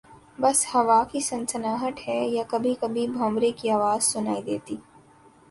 [0.39, 4.75] بس ہوا کی سنسناہٹ ہے یا کبھی کبھی بھنورے کی آواز سنائی دیتی